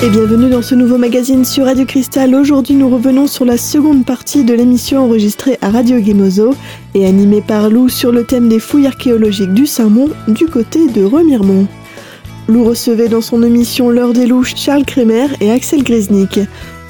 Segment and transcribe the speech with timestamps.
[0.00, 2.32] Et bienvenue dans ce nouveau magazine sur Radio Cristal.
[2.36, 6.54] Aujourd'hui, nous revenons sur la seconde partie de l'émission enregistrée à Radio Guémozo
[6.94, 11.02] et animée par Lou sur le thème des fouilles archéologiques du Saint-Mont du côté de
[11.02, 11.66] Remiremont.
[12.46, 16.38] Lou recevait dans son émission L'heure des louches Charles Kremer et Axel Gresnik.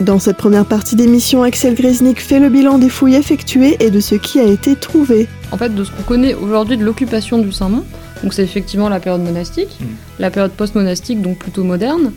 [0.01, 4.01] Dans cette première partie d'émission, Axel Gresnik fait le bilan des fouilles effectuées et de
[4.01, 5.29] ce qui a été trouvé.
[5.51, 7.85] En fait, de ce qu'on connaît aujourd'hui de l'occupation du Saint-Mont,
[8.23, 9.85] donc c'est effectivement la période monastique, Mm.
[10.19, 12.13] la période post-monastique, donc plutôt moderne.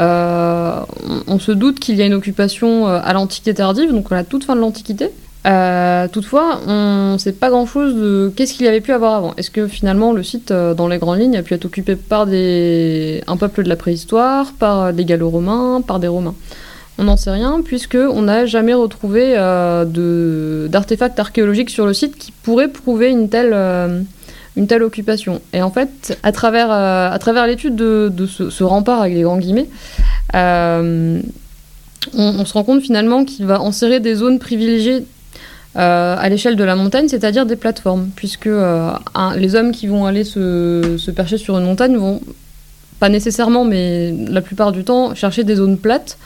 [0.00, 0.80] Euh,
[1.28, 4.24] on, se doute qu'il y a une occupation euh, à l'Antiquité tardive, donc à la
[4.24, 5.10] toute fin de l'Antiquité.
[5.46, 9.34] Euh, toutefois, on ne sait pas grand-chose de qu'est-ce qu'il y avait pu avoir avant.
[9.36, 13.36] Est-ce que finalement le site, dans les grandes lignes, a pu être occupé par un
[13.36, 16.34] peuple de la préhistoire, par des Gallo-Romains, par des Romains?
[16.96, 19.34] On n'en sait rien, puisque on n'a jamais retrouvé
[20.70, 23.54] d'artefacts archéologiques sur le site qui pourraient prouver une telle,
[24.56, 25.40] une telle occupation.
[25.52, 29.68] Et en fait, à travers, euh, l'étude de, ce, rempart avec les grands guillemets,
[30.34, 31.20] euh,
[32.14, 35.04] on, se rend compte finalement qu'il va enserrer des zones privilégiées
[35.76, 38.48] euh, à l'échelle de la montagne, c'est-à-dire des plateformes, puisque
[39.36, 42.20] les hommes qui vont aller se, percher sur une montagne vont,
[43.00, 46.16] pas nécessairement, mais la plupart du temps, chercher des zones plates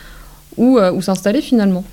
[0.58, 1.84] où, où s'installer finalement.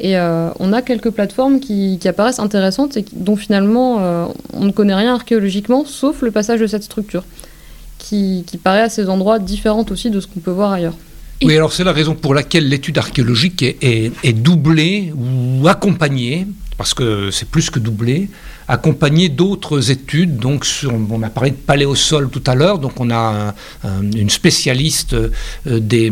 [0.00, 4.72] Et euh, on a quelques plateformes qui, apparaissent intéressantes et dont finalement euh, on ne
[4.72, 7.24] connaît rien archéologiquement, sauf le passage de cette structure,
[7.98, 10.96] qui, paraît à ces endroits différente aussi de ce qu'on peut voir ailleurs.
[11.44, 16.46] Oui, alors c'est la raison pour laquelle l'étude archéologique est, est- est doublée ou accompagnée,
[16.78, 18.28] parce que c'est plus que doublé,
[18.68, 20.36] accompagnée d'autres études.
[20.36, 23.54] Donc, sur, on a parlé de paléosol tout à l'heure, donc on a
[23.84, 25.30] un- un- une spécialiste euh,
[25.66, 26.10] des,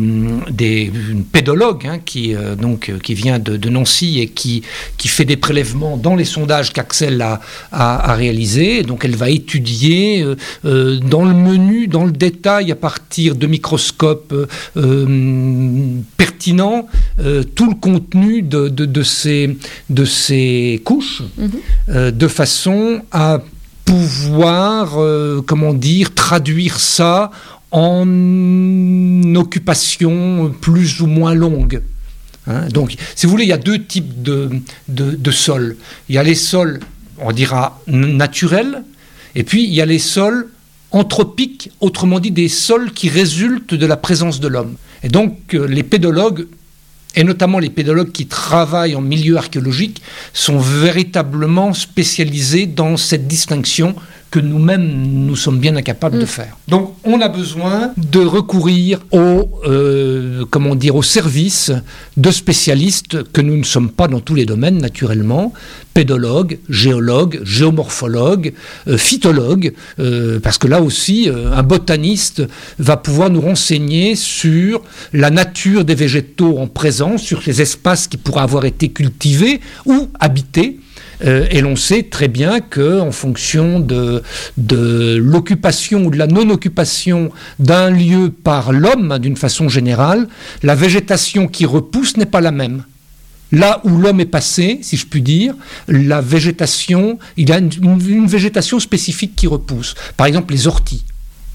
[0.51, 4.61] des une pédologue hein, qui, euh, donc, euh, qui vient de, de Nancy et qui,
[4.97, 7.39] qui fait des prélèvements dans les sondages qu'Axel a,
[7.71, 8.83] a, a réalisés.
[8.83, 10.23] Donc, elle va étudier
[10.65, 14.33] euh, dans le menu, dans le détail, à partir de microscopes
[16.17, 16.87] pertinents,
[17.55, 19.57] tout le contenu de, de, de ces,
[19.89, 22.11] de ces couches, Mhm.
[22.11, 22.40] de façon
[23.11, 23.39] à
[23.85, 27.31] pouvoir, euh, comment dire, traduire ça
[27.71, 28.05] en
[29.35, 31.81] occupation plus ou moins longue.
[32.47, 34.49] Hein, donc, si vous voulez, il y a deux types de,
[34.87, 35.77] de, de sols.
[36.09, 36.79] Il y a les sols,
[37.19, 38.83] on dira, naturels,
[39.35, 40.49] et puis il y a les sols
[40.91, 44.75] anthropiques, autrement dit des sols qui résultent de la présence de l'homme.
[45.03, 46.47] Et donc, euh, les pédologues,
[47.15, 50.01] et notamment les pédologues qui travaillent en milieu archéologique,
[50.33, 53.95] sont véritablement spécialisés dans cette distinction
[54.31, 54.87] que nous-mêmes,
[55.27, 56.27] nous sommes bien incapables de Mm.
[56.27, 56.57] faire.
[56.69, 61.71] Donc, on a besoin de recourir au, euh, comment dire, au service
[62.15, 65.51] de spécialistes que nous ne sommes pas dans tous les domaines, naturellement,
[65.93, 68.53] pédologues, géologues, géomorphologues,
[68.87, 72.41] euh, phytologues, euh, parce que là aussi, euh, un botaniste
[72.79, 74.81] va pouvoir nous renseigner sur
[75.11, 80.07] la nature des végétaux en présence, sur ces espaces qui pourraient avoir été cultivés ou
[80.21, 80.79] habités.
[81.23, 84.23] Euh, et l'on sait très bien que, en fonction de,
[85.17, 90.27] l'occupation ou de la non-occupation d'un lieu par l'homme, d'une façon générale,
[90.63, 92.83] la végétation qui repousse n'est pas la même.
[93.51, 95.53] Là où l'homme est passé, si je puis dire,
[95.87, 99.95] la végétation, il y a une végétation spécifique qui repousse.
[100.15, 101.03] Par exemple, les orties.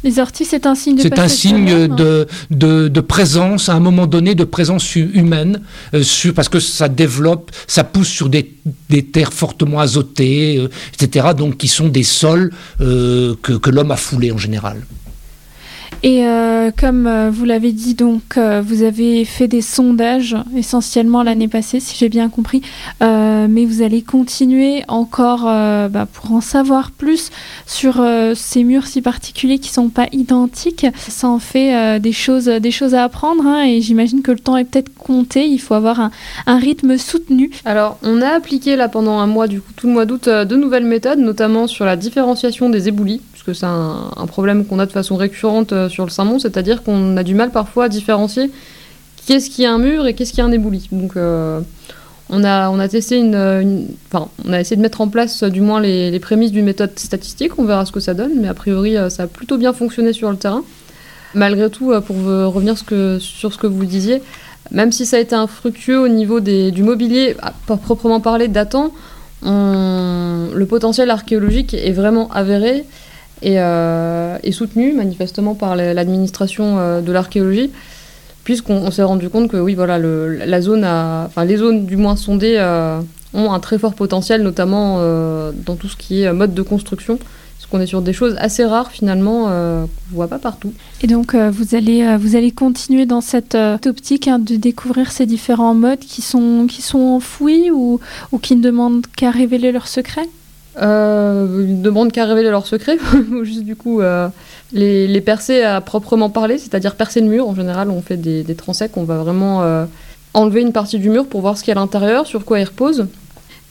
[0.06, 3.80] Les orties, c'est un signe de C'est un signe de, de, de présence, à un
[3.80, 5.60] moment donné, de présence hu- humaine,
[5.94, 8.54] euh, sur, parce que ça développe, ça pousse sur des,
[8.88, 13.90] des terres fortement azotées, euh, etc., donc qui sont des sols euh, que, que l'homme
[13.90, 14.78] a foulés en général.
[16.02, 21.22] Et euh, comme euh, vous l'avez dit, donc euh, vous avez fait des sondages essentiellement
[21.22, 22.62] l'année passée, si j'ai bien compris,
[23.00, 27.30] mais vous allez continuer encore bah, pour en savoir plus
[27.66, 28.04] sur
[28.34, 30.86] ces murs si particuliers qui sont pas identiques.
[30.96, 34.56] Ça en fait des choses, des choses à apprendre, hein, et j'imagine que le temps
[34.56, 35.46] est peut-être compté.
[35.46, 36.10] Il faut avoir
[36.46, 37.50] un, rythme soutenu.
[37.64, 40.56] Alors, on a appliqué là pendant un mois, du coup, tout le mois d'août, de
[40.56, 44.92] nouvelles méthodes, notamment sur la différenciation des éboulis, puisque c'est un problème qu'on a de
[44.92, 48.50] façon récurrente euh, sur le Saint-Mont, c'est-à-dire qu'on a du mal parfois à différencier
[49.26, 50.88] qu'est-ce qui est un mur et qu'est-ce qui est un ébouli.
[50.92, 51.60] Donc, euh,
[52.30, 55.48] on a, on a testé une, Enfin, on a essayé de mettre en place euh,
[55.50, 58.48] du moins les, les prémices d'une méthode statistique, on verra ce que ça donne, mais
[58.48, 60.64] a priori, ça a plutôt bien fonctionné sur le terrain.
[61.34, 64.22] Malgré tout, pour revenir sur ce que vous disiez,
[64.70, 67.36] même si ça a été infructueux au niveau des- du mobilier,
[67.66, 68.92] proprement parler datant,
[69.42, 72.84] le potentiel archéologique est vraiment avéré
[73.42, 77.70] et, euh, est soutenu manifestement par la- l'administration euh, de l'archéologie,
[78.44, 82.16] puisqu'on on s'est rendu compte que oui, voilà, la zone enfin, les zones du moins
[82.16, 83.00] sondées euh,
[83.34, 84.98] ont un très fort potentiel, notamment
[85.66, 88.64] dans tout ce qui est mode de construction, parce qu'on est sur des choses assez
[88.64, 90.72] rares finalement qu'on ne voit pas partout.
[91.02, 95.74] Et donc vous, allez, vous allez continuer dans cette optique hein, de découvrir ces différents
[95.74, 98.00] modes qui sont, qui sont enfouis ou,
[98.32, 100.28] ou qui ne demandent qu'à révéler leurs secrets?
[100.80, 102.98] Euh, Ils ne demandent qu'à révéler leurs secrets,
[103.32, 104.00] ou juste du coup
[104.72, 107.48] les, les, percer à proprement parler, c'est-à-dire percer le mur.
[107.48, 109.86] En général, on fait des, des transects, on va vraiment
[110.34, 112.60] enlever une partie du mur pour voir ce qu'il y a à l'intérieur, sur quoi
[112.60, 113.06] il repose.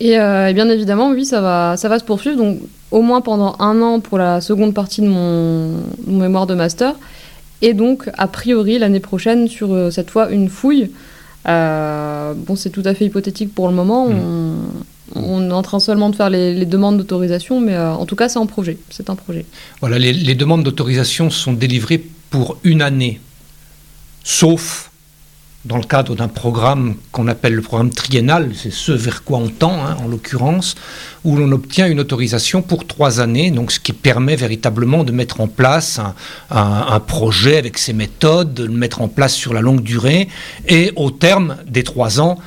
[0.02, 2.38] Euh, et, bien évidemment, oui, ça va, ça va se poursuivre.
[2.38, 2.60] Donc,
[2.92, 5.72] au moins pendant un an pour la seconde partie de mon,
[6.07, 6.96] mémoire de master.
[7.62, 10.92] Et donc, a priori, l'année prochaine, sur euh, cette fois une fouille.
[11.48, 14.07] Euh, bon, c'est tout à fait hypothétique pour le moment.
[14.07, 14.13] Mm.
[14.13, 14.56] On,
[15.13, 18.46] est en train seulement de faire les, demandes d'autorisation, mais en tout cas, c'est un
[18.46, 18.78] projet.
[19.81, 23.19] Voilà, les, demandes d'autorisation sont délivrées pour une année,
[24.24, 24.90] sauf
[25.66, 29.48] dans le cadre d'un programme qu'on appelle le programme triennal, c'est ce vers quoi on
[29.48, 30.75] tend hein, en l'occurrence,
[31.24, 35.42] où l'on obtient une autorisation pour trois années, donc ce qui permet véritablement de mettre
[35.42, 36.00] en place
[36.52, 40.28] un, projet avec ses méthodes, de le mettre en place sur la longue durée,
[40.68, 42.38] et au terme des trois ans,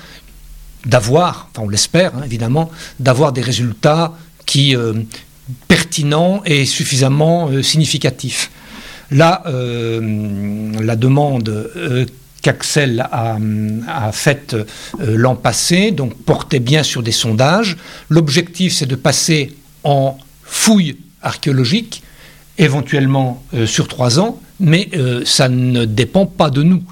[0.86, 2.70] d'avoir, enfin on l'espère hein, évidemment,
[3.00, 4.14] d'avoir des résultats
[4.46, 4.94] qui euh,
[5.66, 8.50] pertinents et suffisamment euh, significatifs.
[9.10, 11.70] Là, euh, la demande
[12.42, 13.38] qu'Axel a,
[13.88, 17.76] a faite euh, l'an passé, donc portait bien sur des sondages.
[18.08, 22.02] L'objectif, c'est de passer en fouille archéologique,
[22.58, 26.82] éventuellement euh, sur trois ans, mais euh, ça ne dépend pas de nous.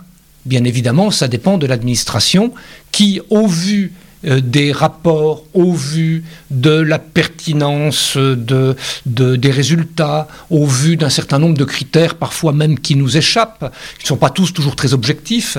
[0.47, 2.55] Bien évidemment, ça dépend de l'administration
[2.93, 3.93] qui, au vu
[4.27, 8.77] des rapports au vu de la pertinence de,
[9.07, 14.05] des résultats, au vu d'un certain nombre de critères, parfois même qui nous échappent, qui
[14.05, 15.59] ne sont pas tous toujours très objectifs,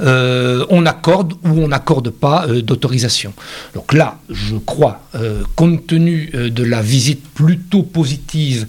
[0.00, 3.32] euh, on accorde ou on n'accorde pas euh, d'autorisation.
[3.74, 5.02] Donc là, je crois,
[5.54, 8.66] compte tenu de la visite plutôt positive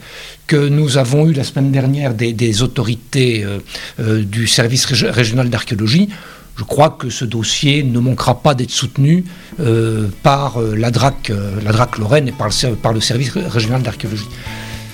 [0.47, 3.45] que nous avons eue la semaine dernière des autorités
[3.97, 6.09] du service régional d'archéologie,
[6.59, 9.23] je crois que ce dossier ne manquera pas d'être soutenu
[9.61, 13.31] euh, par euh, la DRAC, euh, la DRAC Lorraine et par le, par le service
[13.31, 14.27] régional d'archéologie.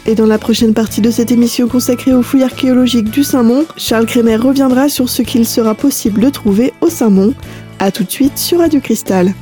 [0.06, 4.06] Et dans la prochaine partie de cette émission consacrée aux fouilles archéologiques du Saint-Mont, Charles
[4.06, 7.33] Crémer reviendra sur ce qu'il sera possible de trouver au Saint-Mont.
[7.79, 9.33] A tout de suite sur Radio Cristal.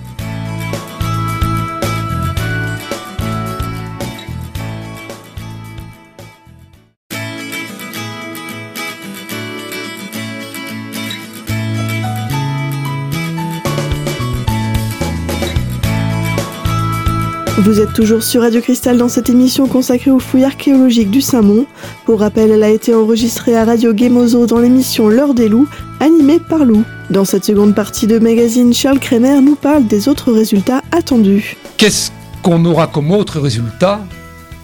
[17.63, 21.65] Vous êtes toujours sur Radio Cristal dans cette émission consacrée aux fouilles archéologiques du Saint-Mont.
[22.05, 25.69] Pour rappel, elle a été enregistrée à Radio Gemozo dans l'émission L'heure des loups,
[26.01, 26.83] animée par Lou.
[27.09, 31.55] Dans cette seconde partie de magazine, Charles Kremer nous parle des autres résultats attendus.
[31.77, 32.11] Qu'est-ce
[32.41, 34.01] qu'on aura comme autre résultat?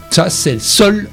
[0.09, 1.07] Ça, c'est seul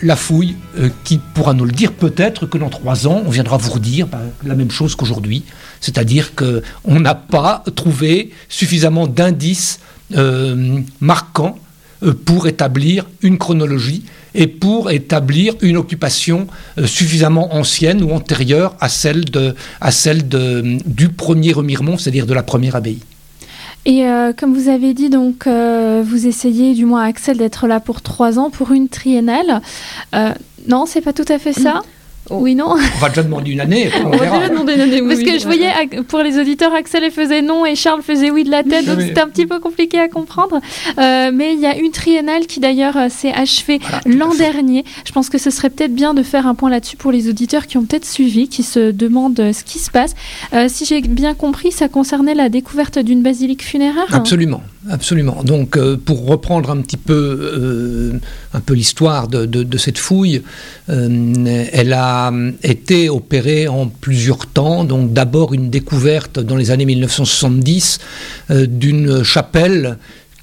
[0.00, 1.92] la fouille euh, qui pourra nous le dire.
[1.92, 5.42] Peut-être que dans trois ans, on viendra vous redire bah, la même chose qu'aujourd'hui.
[5.80, 9.80] C'est-à-dire qu'on n'a pas trouvé suffisamment d'indices
[10.16, 11.58] euh, marquant
[12.02, 14.04] euh, pour établir une chronologie
[14.34, 16.46] et pour établir une occupation
[16.78, 22.26] euh, suffisamment ancienne ou antérieure à celle, de, à celle de, du premier remiremont, c'est-à-dire
[22.26, 23.00] de la première abbaye.
[23.84, 24.04] Et
[24.38, 28.48] comme vous avez dit, donc, vous essayez, du moins Axel, d'être là pour trois ans,
[28.48, 29.60] pour une triennale.
[30.68, 31.82] non, c'est pas tout à fait ça?
[32.30, 32.38] Oh.
[32.40, 32.70] Oui, non.
[32.70, 33.90] On va déjà demander une année.
[34.04, 35.02] On, va déjà demander une année.
[35.02, 35.70] Parce que je voyais,
[36.08, 39.20] pour les auditeurs, Axel faisait non et Charles faisait oui de la tête, donc c'était
[39.20, 40.60] un petit peu compliqué à comprendre.
[40.98, 44.84] Euh, mais il y a une triennale qui d'ailleurs euh, s'est achevée l'an dernier.
[45.04, 47.66] Je pense que ce serait peut-être bien de faire un point là-dessus pour les auditeurs
[47.66, 50.14] qui ont peut-être suivi, qui se demandent euh, ce qui se passe.
[50.68, 54.06] si j'ai bien compris, ça concernait la découverte d'une basilique funéraire.
[54.12, 54.62] Absolument.
[54.90, 55.44] Absolument.
[55.44, 58.18] Donc, euh, pour reprendre un petit peu, euh,
[58.52, 60.42] un peu l'histoire de, cette fouille,
[60.88, 62.32] euh, elle a
[62.64, 64.84] été opérée en plusieurs temps.
[64.84, 68.00] Donc, d'abord une découverte dans les années 1970
[68.50, 69.98] d'une chapelle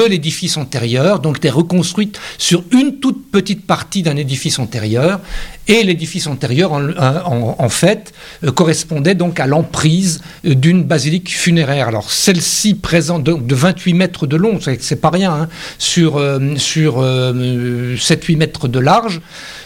[0.09, 5.21] l'édifice antérieur, donc était reconstruite sur une toute petite partie d'un édifice antérieur,
[5.69, 8.12] et l'édifice antérieur, en, fait,
[8.43, 11.87] euh, correspondait donc à l'emprise euh, d'une basilique funéraire.
[11.87, 15.49] Alors celle-ci présente de, 28 mètres de long, c'est pas rien, hein,
[15.79, 16.21] sur,
[16.57, 19.21] sur 7-8 mètres de large,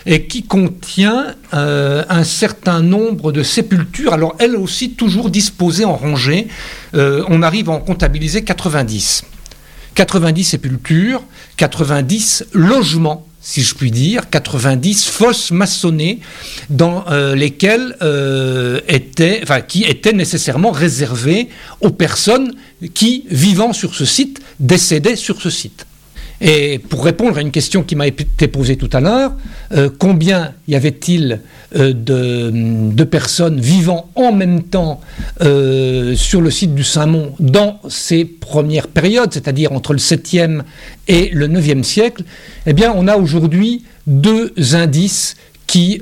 [0.05, 6.49] et qui contient un certain nombre de sépultures, alors elles aussi toujours disposées en rangée.
[6.95, 9.25] on arrive à en comptabiliser 90.
[9.99, 11.25] 90 sépultures,
[11.57, 16.21] 90 logements, si je puis dire, 90 fosses maçonnées
[16.71, 21.49] dans euh, lesquelles euh, étaient, qui étaient nécessairement réservées
[21.81, 22.55] aux personnes
[22.95, 25.88] qui, vivant sur ce site, décédaient sur ce site.
[26.41, 29.33] Et pour répondre à une question qui m'a été posée tout à l'heure,
[29.73, 31.41] euh, combien y avait-il
[31.75, 35.01] euh, de, personnes vivant en même temps
[35.41, 40.63] euh, sur le site du Saint-Mont dans ces premières périodes, c'est-à-dire entre le 7e
[41.09, 42.23] et le 9e siècle?
[42.67, 46.01] Eh bien, on a aujourd'hui deux indices qui,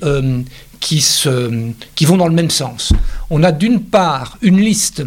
[0.80, 2.92] qui, vont dans le même sens.
[3.30, 5.02] On a d'une part une liste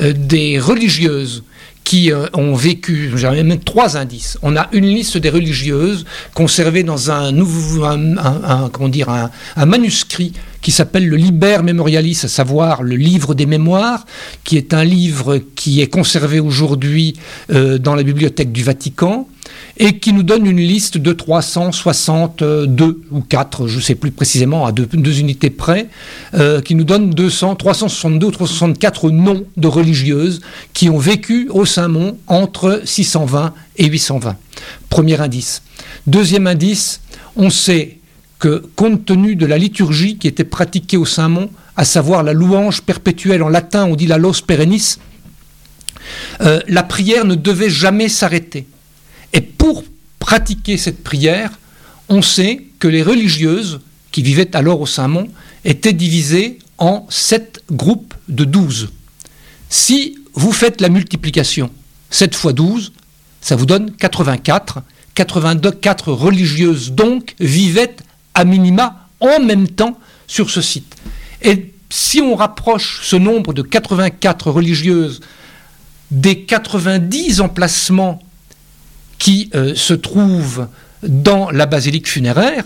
[0.00, 1.44] des religieuses
[1.88, 4.36] qui euh, ont vécu, j'avais même trois indices.
[4.42, 6.04] On a une liste des religieuses
[6.34, 7.32] conservée dans un,
[9.64, 14.04] manuscrit qui s'appelle le Liber Memorialis, à savoir le livre des mémoires,
[14.44, 17.14] qui est un livre qui est conservé aujourd'hui
[17.50, 19.26] euh, dans la bibliothèque du Vatican
[19.78, 24.66] et qui nous donne une liste de 362 ou 4, je ne sais plus précisément,
[24.66, 25.88] à deux, unités près,
[26.34, 30.40] euh, qui nous donne 200, 362 ou 364 noms de religieuses
[30.72, 34.36] qui ont vécu au Saint-Mont entre 620 et 820.
[34.88, 35.62] Premier indice.
[36.06, 37.00] Deuxième indice,
[37.36, 37.98] on sait
[38.40, 42.82] que compte tenu de la liturgie qui était pratiquée au Saint-Mont, à savoir la louange
[42.82, 44.98] perpétuelle en latin, on dit la los perennis,
[46.40, 48.66] euh, la prière ne devait jamais s'arrêter.
[49.32, 49.84] Et pour
[50.18, 51.50] pratiquer cette prière,
[52.08, 53.80] on sait que les religieuses
[54.12, 55.28] qui vivaient alors au Saint-Mont
[55.64, 58.88] étaient divisées en sept groupes de douze.
[59.68, 61.70] Si vous faites la multiplication,
[62.10, 62.92] 7 fois 12,
[63.40, 64.82] ça vous donne 84.
[65.14, 67.96] 84 religieuses donc vivaient
[68.34, 70.94] à minima en même temps sur ce site.
[71.42, 75.20] Et si on rapproche ce nombre de 84 religieuses
[76.10, 78.22] des 90 emplacements
[79.18, 80.68] qui euh, se trouve
[81.02, 82.64] dans la basilique funéraire,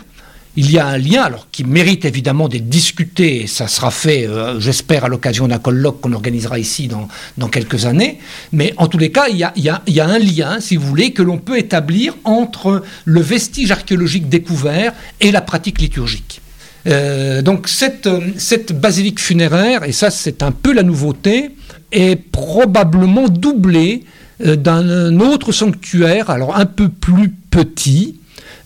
[0.56, 4.26] il y a un lien, alors qui mérite évidemment d'être discuté, et ça sera fait,
[4.26, 8.18] euh, j'espère, à l'occasion d'un colloque qu'on organisera ici dans, dans, quelques années,
[8.52, 11.12] mais en tous les cas, il y a, y a, un lien, si vous voulez,
[11.12, 16.42] que l'on peut établir entre le vestige archéologique découvert et la pratique liturgique.
[16.86, 21.50] Euh, donc cette, cette basilique funéraire, et ça c'est un peu la nouveauté,
[21.92, 24.04] est probablement doublée
[24.40, 28.16] d'un autre sanctuaire, alors un peu plus petit,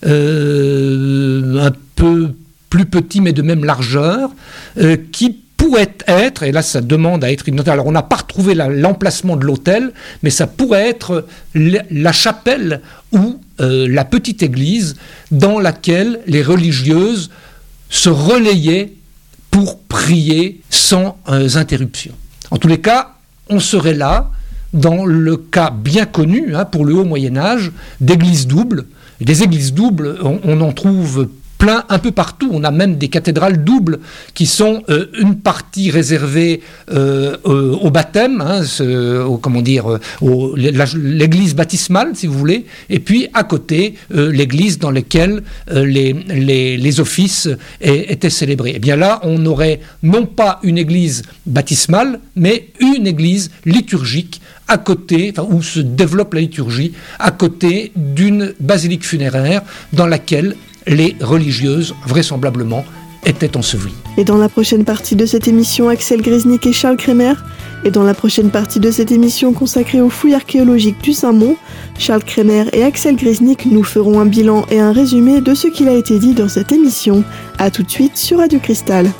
[0.05, 2.33] euh, un peu
[2.69, 4.31] plus petit mais de même largeur,
[4.77, 8.17] euh, qui pourrait être, et là ça demande à être noté, alors on n'a pas
[8.17, 9.91] retrouvé l'emplacement de l'hôtel,
[10.23, 12.81] mais ça pourrait être la chapelle
[13.11, 14.97] ou la petite église
[15.31, 17.31] dans laquelle les religieuses
[17.89, 18.93] se relayaient
[19.49, 22.13] pour prier sans interruption.
[22.51, 23.15] En tous les cas,
[23.49, 24.29] on serait là
[24.73, 27.71] dans le cas bien connu, hein, pour le haut Moyen Âge,
[28.01, 28.85] d'églises doubles.
[29.21, 32.49] Des églises doubles, on, en trouve plein un peu partout.
[32.51, 33.99] On a même des cathédrales doubles
[34.33, 36.61] qui sont euh, une partie réservée
[36.91, 38.61] euh, au baptême, hein,
[39.41, 40.53] comment dire, euh,
[40.95, 47.49] l'église baptismale, si vous voulez, et puis à côté l'église dans laquelle les, offices
[47.81, 48.71] étaient célébrés.
[48.71, 54.41] Et eh bien là, on aurait non pas une église baptismale, mais une église liturgique
[54.67, 59.61] à côté, où se développe la liturgie, à côté d'une basilique funéraire
[59.93, 60.55] dans laquelle
[60.87, 62.85] les religieuses, vraisemblablement,
[63.25, 63.93] était enseveli.
[64.17, 67.33] Et dans la prochaine partie de cette émission, Axel Grisnik et Charles Kremer.
[67.83, 71.57] Et dans la prochaine partie de cette émission consacrée aux fouilles archéologiques du Saint-Mont,
[71.99, 75.87] Charles Kremer et Axel Grisnik nous feront un bilan et un résumé de ce qu'il
[75.87, 77.23] a été dit dans cette émission.
[77.59, 79.11] A tout de suite sur Radio Cristal.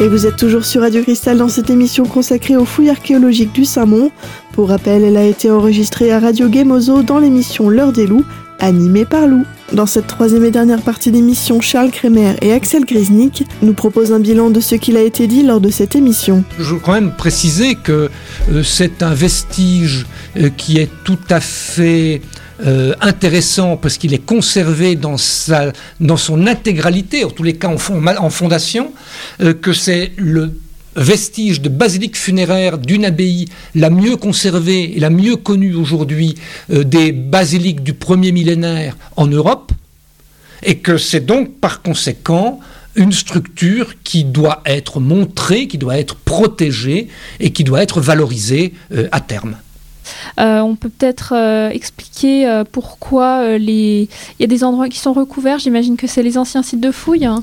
[0.00, 3.64] Et vous êtes toujours sur Radio Cristal dans cette émission consacrée aux fouilles archéologiques du
[3.64, 4.12] Saint-Mont.
[4.52, 8.24] Pour rappel, elle a été enregistrée à Radio Gemozo dans l'émission L'heure des loups,
[8.60, 9.44] animée par Lou.
[9.72, 14.20] Dans cette troisième et dernière partie d'émission, Charles Kremer et Axel Grisnik nous proposent un
[14.20, 16.44] bilan de ce qu'il a été dit lors de cette émission.
[16.60, 18.08] Je veux quand même préciser que
[18.52, 22.22] euh, c'est un vestige euh, qui est tout à fait
[22.66, 28.30] euh, intéressant parce qu'il est conservé dans, son intégralité, en tous les cas en, en
[28.30, 28.92] fondation,
[29.40, 30.58] euh, que c'est le
[30.96, 33.46] vestige de basilique funéraire d'une abbaye
[33.76, 36.34] la mieux conservée et la mieux connue aujourd'hui
[36.72, 39.70] euh, des basiliques du premier millénaire en Europe,
[40.64, 42.58] et que c'est donc par conséquent
[42.96, 47.06] une structure qui doit être montrée, qui doit être protégée
[47.38, 48.74] et qui doit être valorisée
[49.12, 49.54] à terme.
[50.38, 54.08] Euh, on peut peut-être euh, expliquer euh, pourquoi les...
[54.38, 55.58] il y a des endroits qui sont recouverts.
[55.58, 57.26] J'imagine que c'est les anciens sites de fouilles.
[57.26, 57.42] Hein.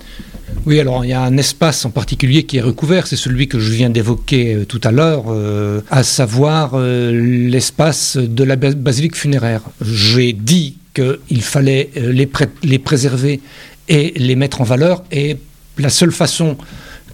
[0.66, 3.60] Oui, alors il y a un espace en particulier qui est recouvert, c'est celui que
[3.60, 5.26] je viens d'évoquer tout à l'heure,
[5.92, 9.62] à savoir l'espace de la basilique funéraire.
[9.82, 12.30] J'ai dit qu'il fallait les,
[12.64, 13.42] les préserver
[13.90, 15.38] et les mettre en valeur, et
[15.78, 16.58] la seule façon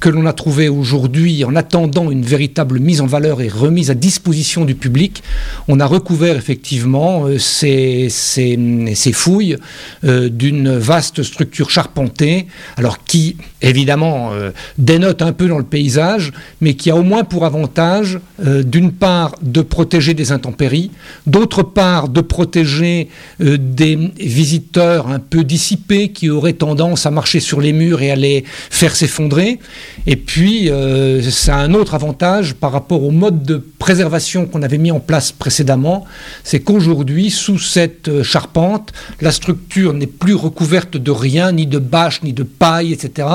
[0.01, 3.93] que l'on a trouvé aujourd'hui en attendant une véritable mise en valeur et remise à
[3.93, 5.22] disposition du public,
[5.67, 9.58] on a recouvert effectivement euh, ces, ces, fouilles
[10.03, 16.34] euh, d'une vaste structure charpentée, alors qui évidemment euh, dénote un peu dans le paysage,
[16.62, 20.89] mais qui a au moins pour avantage d'une part de protéger des intempéries,
[21.27, 23.08] d'autre part de protéger
[23.39, 28.15] des visiteurs un peu dissipés qui auraient tendance à marcher sur les murs et à
[28.15, 29.60] les faire s'effondrer.
[30.07, 34.91] Et puis, euh, un autre avantage par rapport au mode de préservation qu'on avait mis
[34.91, 36.06] en place précédemment,
[36.43, 41.77] c'est qu'aujourd'hui, sous cette euh, charpente, la structure n'est plus recouverte de rien, ni de
[41.77, 43.27] bâches, ni de paille, etc.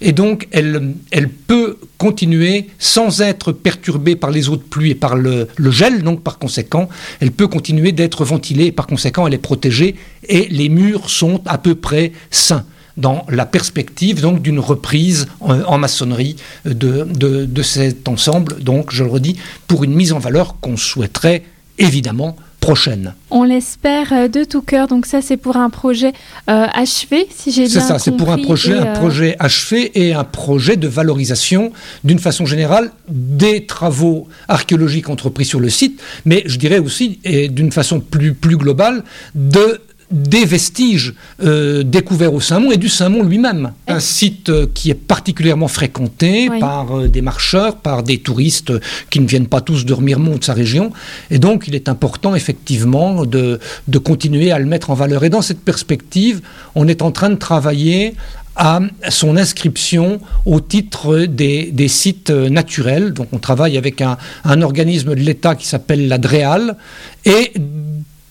[0.00, 4.94] Et donc, elle, elle peut continuer sans être perturbée par les eaux de pluie et
[4.94, 6.88] par le, le gel, donc par conséquent,
[7.20, 9.96] elle peut continuer d'être ventilée et par conséquent, elle est protégée
[10.28, 12.64] et les murs sont à peu près sains
[12.98, 19.10] dans la perspective donc d'une reprise en, maçonnerie de, de, cet ensemble, donc je le
[19.10, 21.42] redis, pour une mise en valeur qu'on souhaiterait
[21.78, 23.14] évidemment prochaine.
[23.30, 24.88] On l'espère euh, de tout cœur.
[24.88, 26.12] Donc ça, c'est pour un projet
[26.50, 27.86] euh, achevé, si j'ai bien compris.
[27.86, 31.72] C'est ça, c'est pour un projet, un euh, projet achevé et un projet de valorisation,
[32.04, 37.48] d'une façon générale, des travaux archéologiques entrepris sur le site, mais je dirais aussi, et
[37.48, 43.22] d'une façon plus, plus globale, de des vestiges euh, découverts au Saint-Mont et du Saint-Mont
[43.22, 43.72] lui-même.
[43.86, 48.72] Un site euh, qui est particulièrement fréquenté par euh, des marcheurs, par des touristes
[49.10, 50.92] qui ne viennent pas tous de Remiremont de sa région.
[51.30, 55.24] Et donc, il est important, effectivement, de, de continuer à le mettre en valeur.
[55.24, 56.40] Et dans cette perspective,
[56.74, 58.14] on est en train de travailler
[58.56, 63.12] à son inscription au titre des, des, sites naturels.
[63.12, 66.76] Donc on travaille avec un, un organisme de l'État qui s'appelle la DREAL
[67.24, 67.52] et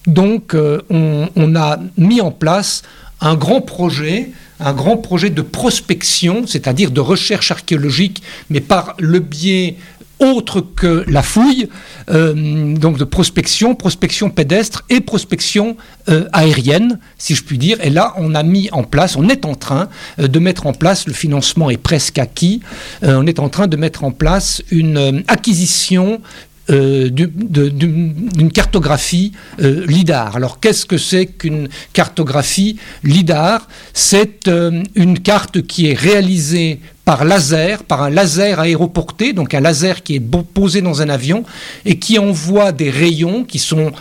[0.07, 2.81] donc, euh, on, a mis en place
[3.19, 9.19] un grand projet, un grand projet de prospection, c'est-à-dire de recherche archéologique, mais par le
[9.19, 9.75] biais
[10.19, 11.69] autre que la fouille,
[12.09, 15.77] euh, donc de prospection, prospection pédestre et prospection
[16.09, 17.77] euh, aérienne, si je puis dire.
[17.83, 21.05] Et là, on a mis en place, on est en train de mettre en place,
[21.05, 22.61] le financement est presque acquis,
[23.03, 26.21] on est en train de mettre en place une acquisition
[26.69, 30.35] euh, d'une cartographie euh, LIDAR.
[30.35, 33.69] Alors qu'est-ce que c'est qu'une cartographie LIDAR?
[33.93, 39.61] C'est euh, une carte qui est réalisée par laser, par un laser aéroporté, donc un
[39.61, 41.45] laser qui est posé dans un avion
[41.85, 43.93] et qui envoie des rayons qui sont,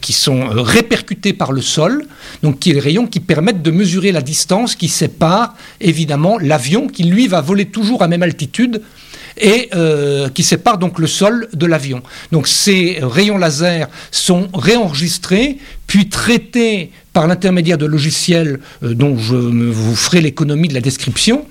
[0.00, 2.06] qui sont répercutés par le sol,
[2.44, 6.86] donc qui est des rayons qui permettent de mesurer la distance qui sépare évidemment l'avion
[6.86, 8.82] qui lui va voler toujours à même altitude
[9.40, 12.02] et euh, qui sépare donc le sol de l'avion.
[12.32, 19.34] Donc ces rayons laser sont réenregistrés, puis traités par l'intermédiaire de logiciels euh, dont je
[19.34, 21.46] vous ferai l'économie de la description,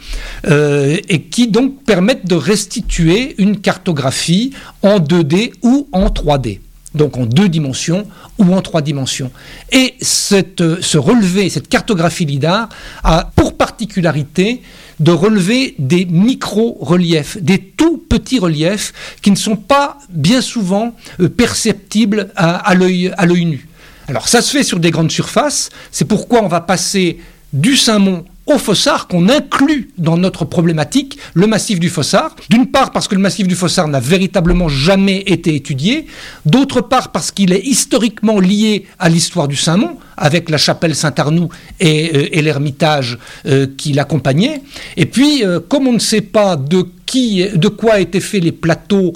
[0.47, 6.59] euh, et qui donc permettent de restituer une cartographie en 2D ou en 3D.
[6.95, 8.07] donc en deux dimensions
[8.39, 9.31] ou en trois dimensions.
[9.71, 12.69] Et ce relevé, cette cartographie LIDAR
[13.03, 14.61] a pour particularité
[14.99, 21.29] de relever des micro-reliefs, des tout petits reliefs qui ne sont pas bien souvent euh,
[21.29, 23.13] perceptibles à, l'œil
[23.45, 23.67] nu.
[24.07, 27.19] Alors ça se fait sur des grandes surfaces, c'est pourquoi on va passer
[27.53, 32.35] du Saint-Mont au Fossard qu'on inclut dans notre problématique le massif du Fossard.
[32.49, 36.07] D'une part parce que le massif du Fossard n'a véritablement jamais été étudié,
[36.45, 41.49] d'autre part parce qu'il est historiquement lié à l'histoire du Saint-Mont, avec la chapelle Saint-Arnoux
[41.79, 44.61] et, euh, l'ermitage euh, qui l'accompagnait.
[44.95, 48.51] Et puis, euh, comme on ne sait pas de qui, de quoi étaient faits les
[48.51, 49.13] plateaux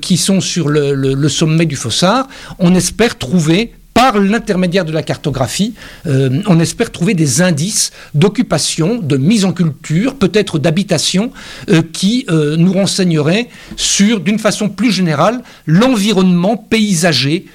[0.00, 2.26] qui sont sur le sommet du Fossard,
[2.58, 5.74] on espère trouver par l'intermédiaire de la cartographie,
[6.06, 11.30] euh, on espère trouver des indices d'occupation, de mise en culture, peut-être d'habitation,
[11.70, 17.46] euh, qui euh, nous renseigneraient sur, d'une façon plus générale, l'environnement paysager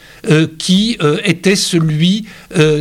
[0.57, 2.25] qui était celui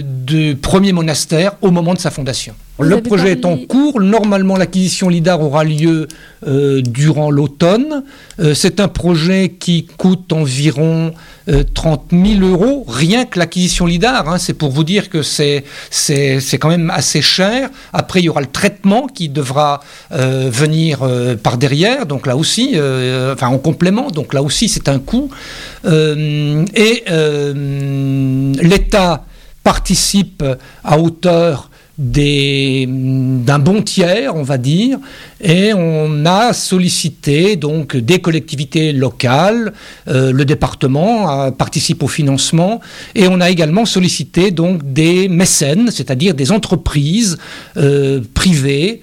[0.02, 2.54] du premier monastère au moment de sa fondation.
[2.80, 4.00] Le projet est en cours.
[4.00, 6.06] Normalement, l'acquisition LIDAR aura lieu
[6.46, 8.04] euh, durant l'automne.
[8.38, 11.12] Euh, c'est un projet qui coûte environ
[11.74, 14.28] 30 euh, 000 euros, rien que l'acquisition LIDAR.
[14.28, 14.38] Hein.
[14.38, 17.70] c'est pour vous dire que c'est, c'est, quand même assez cher.
[17.92, 21.00] Après, il y aura le traitement qui devra venir
[21.42, 22.06] par derrière.
[22.06, 22.76] Donc là aussi,
[23.32, 24.10] enfin en complément.
[24.10, 25.30] Donc là aussi, c'est un coût.
[25.84, 27.04] et
[28.62, 29.24] l'État
[29.64, 30.44] participe
[30.84, 34.98] à hauteur d'un bon tiers, on va dire,
[35.40, 39.72] et on a sollicité donc des collectivités locales,
[40.06, 42.80] euh, le département euh, participe au financement,
[43.16, 47.36] et on a également sollicité donc des mécènes, c'est-à-dire des entreprises
[47.76, 49.00] euh, privées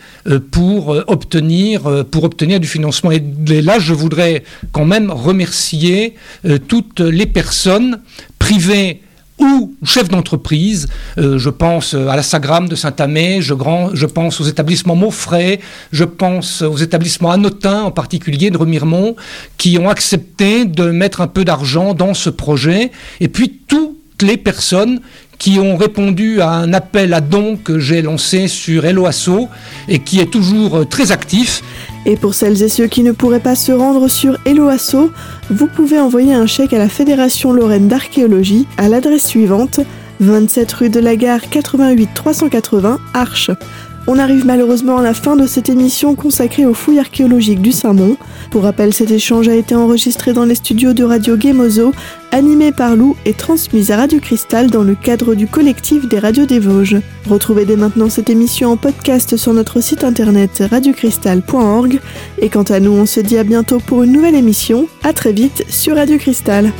[0.51, 3.11] pour obtenir pour obtenir du financement.
[3.11, 3.21] Et
[3.61, 6.15] là, je voudrais quand même remercier
[6.67, 8.01] toutes les personnes
[8.39, 9.01] privées
[9.39, 10.87] ou chef d'entreprise.
[11.17, 13.53] Euh, je pense euh, à la Sagram de Saint-Amé, je,
[13.93, 15.59] je, pense aux établissements Maufray,
[15.91, 19.15] je pense aux établissements Anotin en particulier de Remiremont,
[19.57, 22.91] qui ont accepté de mettre un peu d'argent dans ce projet.
[23.19, 25.01] Et puis toutes les personnes
[25.37, 29.49] qui ont répondu à un appel à dons que j'ai lancé sur Helloasso
[29.89, 31.61] et qui est toujours euh, très actif.
[32.05, 35.11] Et pour celles et ceux qui ne pourraient pas se rendre sur Helloasso,
[35.49, 39.79] vous pouvez envoyer un chèque à la Fédération Lorraine d'Archéologie à l'adresse suivante
[40.19, 43.51] 27 rue de la Gare 88 380 Arches.
[44.07, 48.17] On arrive malheureusement à la fin de cette émission consacrée aux fouilles archéologiques du Saint-Mont.
[48.51, 51.91] Pour rappel, cet échange a été enregistré dans les studios de Radio Gemozo,
[52.31, 56.45] animé par Lou et transmis à Radio Cristal dans le cadre du collectif des radios
[56.45, 57.01] des Vosges.
[57.27, 61.99] Retrouvez dès maintenant cette émission en podcast sur notre site internet radiocristal.org.
[62.39, 64.87] Et quant à nous, on se dit à bientôt pour une nouvelle émission.
[65.01, 66.71] À très vite sur Radio Cristal.